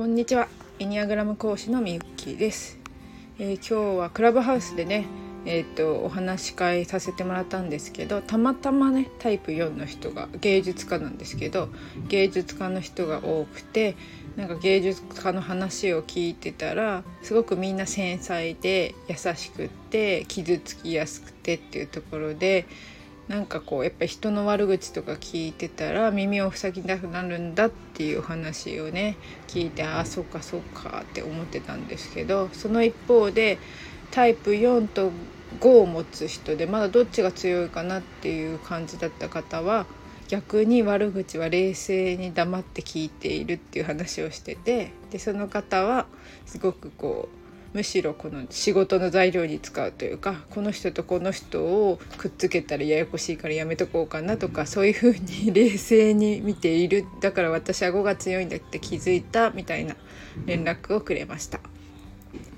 [0.00, 0.48] こんにちは。
[0.78, 2.78] エニアグラム講師のみゆきです、
[3.38, 5.04] えー、今日はクラブハウスでね
[5.44, 11.68] えーと、お話し会させてもらったんですけどたまたまねタイプ4の人が芸術家なんですけど
[12.08, 13.94] 芸術家の人が多くて
[14.36, 22.64] なんか芸術家の話を聞いてたらすごくみんな繊細で優しくって傷つきやすくてっていうところで
[23.30, 29.16] なんかこうやっぱ人の悪口とか聞いてたら耳を塞ぎたくなるんだっていう話をね
[29.46, 33.58] 聞いてああそっかそっかって思ってたんですけどその一方で
[34.10, 35.12] タイプ4と
[35.60, 39.86] 5を持つ人でまだどっちが強いかなっていう感じだった方は
[40.26, 46.06] 逆に悪口は冷静に黙って聞いているっていう話をしててでその方は
[46.46, 47.39] すごくこう
[47.72, 59.94] むしろこの仕事の材料に使うというかこの人とこの人をくっつけたらややこしいからやめとこうかなとかそういうふうに冷静に見ているだから私は5が強いんだって気づいたみたいな
[60.46, 61.60] 連絡をくれました。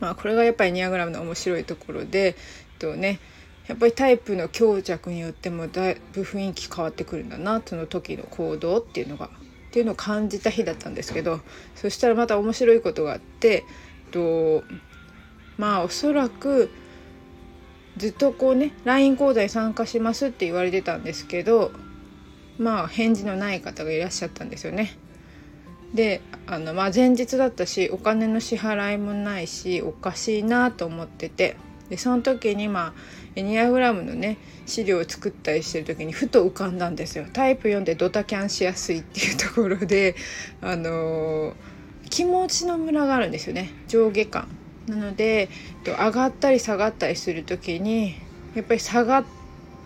[0.00, 2.36] まあ、これがやっぱりニアグラムの面白いところで
[2.78, 3.20] とね
[3.66, 9.30] やっぱりタイプの強弱によってもだいぶ雰囲気変わってくるんだなその時の行動っていうのがっ
[9.70, 11.40] ていうのを感じた日だったんですけど
[11.74, 13.64] そしたらまた面白いことがあって
[14.10, 14.62] と
[15.58, 16.70] まあおそらく
[17.96, 21.72] ずっとこうね LINE 講座に参加しますって言われてたんですけど
[22.58, 24.96] まあ返事のない方がいらっしゃったんですよね。
[25.92, 31.56] であのまあ前日だったしお金の支払いもないしおかしいなと思ってて
[31.88, 32.92] でその時にまあ
[33.36, 37.26] エニアグラムのね資料を作ったりしてる時にふと浮かんだんですよ。
[37.32, 40.16] タイプ読んでドタキャンしやすいっていうところで
[40.60, 41.54] あのー、
[42.10, 44.63] 気持ちのムラがあるんですよね上下感。
[44.88, 45.48] なので
[45.84, 48.14] 上がったり下がったりする時に
[48.54, 49.24] やっぱり下が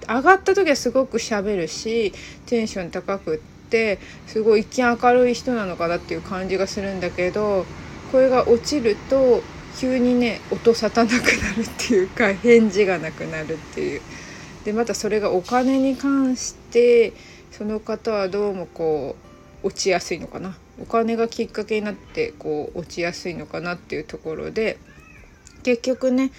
[0.09, 2.13] 上がった時はすごくしゃべるし
[2.47, 3.39] テンション高くっ
[3.71, 7.67] てすごい一見明るい人なのかなっていう感じがするんだけど
[8.11, 9.43] これが落ちると
[9.79, 14.01] 急にね音沙汰なくなるっていうか返事がなくなるっていう。
[14.65, 17.13] でまたそれがお金に関して
[17.53, 19.17] その方はどうもこ
[19.63, 24.79] う落ちやすいのかなお金がきっかけになってこう落ちやすいのかなっていうところで
[25.63, 26.31] 結局ね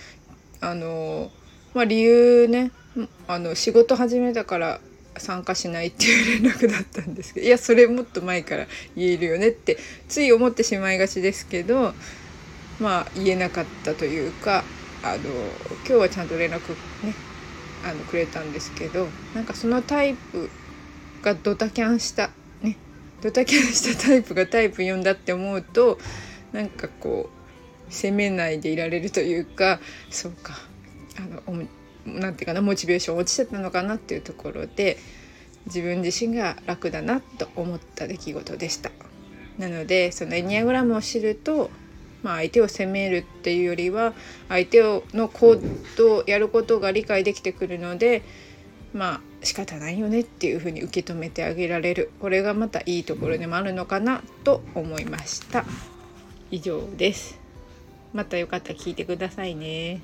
[0.61, 1.31] あの、
[1.73, 2.71] まあ、理由ね
[3.27, 4.79] あの仕事始めたから
[5.17, 11.93] 参加しないっていう連絡だったんですけどいやそれもっと前から言えるよねってつい思ってしまいがちですけど
[12.79, 14.63] まあ言えなかったというか
[15.03, 16.59] あの今日はちゃんと連絡
[17.03, 17.13] ね
[17.85, 20.49] あのくれたんですけどなんかそのタイプ
[21.21, 22.29] がドタキャンした
[22.61, 22.77] ね
[23.21, 25.97] ドタキャンしたタイプがタイプ4だって思うと
[26.51, 27.38] なんかこう
[27.89, 29.79] 責めないでいられるというか
[30.09, 30.53] そうか
[31.17, 31.67] あの
[32.05, 34.97] なんていうかなモチベーション落ちてたのかなっていうところで
[35.65, 38.91] 自分自身が楽だなと思った出来事でした。
[39.57, 41.69] なのでそのエニアグラムを知ると、
[42.23, 44.13] まあ、相手を責めるっていうよりは
[44.47, 45.57] 相手をの行
[45.97, 48.23] 動をやることが理解できてくるので
[48.93, 55.65] まあ仕方ないよねっていうふうに受け止めてあげられるこれがまたいいところでもあるのかなと思いました。
[56.51, 57.38] 以上です。
[58.13, 60.01] またよかったら聞いてくださいね。